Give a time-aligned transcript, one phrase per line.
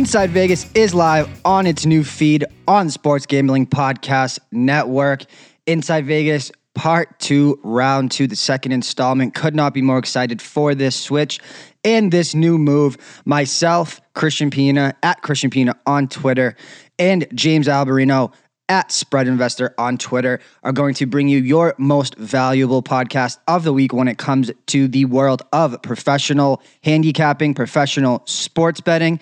[0.00, 5.26] Inside Vegas is live on its new feed on Sports Gambling Podcast Network.
[5.66, 9.34] Inside Vegas, part two, round two, the second installment.
[9.34, 11.38] Could not be more excited for this switch
[11.84, 12.96] and this new move.
[13.26, 16.56] Myself, Christian Pina, at Christian Pina on Twitter,
[16.98, 18.32] and James Albirino
[18.70, 23.64] at Spread Investor on Twitter are going to bring you your most valuable podcast of
[23.64, 29.18] the week when it comes to the world of professional handicapping, professional sports betting.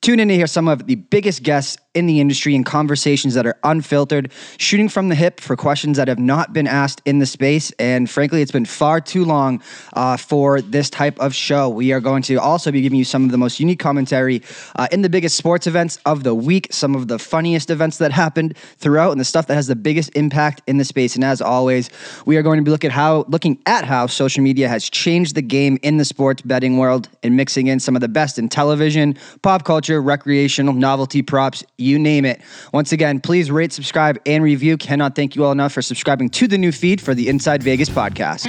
[0.00, 3.46] Tune in to hear some of the biggest guests in the industry and conversations that
[3.46, 7.26] are unfiltered, shooting from the hip for questions that have not been asked in the
[7.26, 7.72] space.
[7.78, 9.62] And frankly, it's been far too long
[9.94, 11.68] uh, for this type of show.
[11.68, 14.42] We are going to also be giving you some of the most unique commentary
[14.76, 18.12] uh, in the biggest sports events of the week, some of the funniest events that
[18.12, 21.14] happened throughout, and the stuff that has the biggest impact in the space.
[21.14, 21.88] And as always,
[22.26, 25.34] we are going to be looking at how looking at how social media has changed
[25.34, 28.48] the game in the sports betting world and mixing in some of the best in
[28.48, 32.40] television, pop culture, recreational, novelty props you name it.
[32.72, 34.76] Once again, please rate, subscribe, and review.
[34.76, 37.88] Cannot thank you all enough for subscribing to the new feed for the Inside Vegas
[37.88, 38.46] podcast.